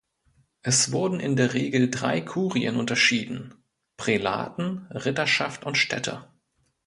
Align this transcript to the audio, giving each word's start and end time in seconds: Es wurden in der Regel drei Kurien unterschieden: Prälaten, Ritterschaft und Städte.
Es 0.63 0.91
wurden 0.91 1.19
in 1.19 1.35
der 1.35 1.53
Regel 1.53 1.91
drei 1.91 2.21
Kurien 2.21 2.77
unterschieden: 2.77 3.53
Prälaten, 3.97 4.87
Ritterschaft 4.89 5.63
und 5.63 5.77
Städte. 5.77 6.27